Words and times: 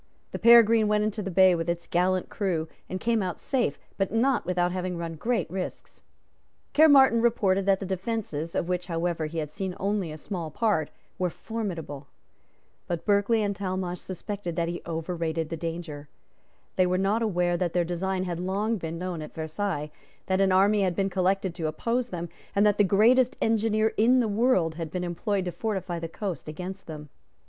The 0.31 0.39
Peregrine 0.39 0.87
went 0.87 1.03
into 1.03 1.21
the 1.21 1.29
bay 1.29 1.53
with 1.53 1.69
its 1.69 1.85
gallant 1.85 2.27
crew, 2.27 2.67
and 2.89 2.99
came 2.99 3.21
out 3.21 3.39
safe, 3.39 3.77
but 3.99 4.11
not 4.11 4.47
without 4.47 4.71
having 4.71 4.97
run 4.97 5.13
great 5.13 5.47
risks. 5.47 6.01
Caermarthen 6.73 7.21
reported 7.21 7.67
that 7.67 7.79
the 7.79 7.85
defences, 7.85 8.55
of 8.55 8.67
which 8.67 8.87
however 8.87 9.27
he 9.27 9.37
had 9.37 9.51
seen 9.51 9.75
only 9.79 10.11
a 10.11 10.17
small 10.17 10.49
part, 10.49 10.89
were 11.19 11.29
formidable. 11.29 12.07
But 12.87 13.05
Berkeley 13.05 13.43
and 13.43 13.55
Talmash 13.55 13.99
suspected 14.01 14.55
that 14.55 14.67
he 14.67 14.81
overrated 14.87 15.49
the 15.49 15.55
danger. 15.55 16.09
They 16.77 16.87
were 16.87 16.97
not 16.97 17.21
aware 17.21 17.55
that 17.55 17.73
their 17.73 17.85
design 17.85 18.23
had 18.23 18.39
long 18.39 18.77
been 18.77 18.97
known 18.97 19.21
at 19.21 19.35
Versailles, 19.35 19.91
that 20.25 20.41
an 20.41 20.51
army 20.51 20.81
had 20.81 20.95
been 20.95 21.11
collected 21.11 21.53
to 21.53 21.67
oppose 21.67 22.09
them, 22.09 22.27
and 22.55 22.65
that 22.65 22.79
the 22.79 22.83
greatest 22.83 23.37
engineer 23.39 23.93
in 23.97 24.19
the 24.19 24.27
world 24.27 24.73
had 24.81 24.89
been 24.89 25.03
employed 25.03 25.45
to 25.45 25.51
fortify 25.51 25.99
the 25.99 26.07
coast 26.09 26.47
against 26.47 26.87
them. 26.87 27.09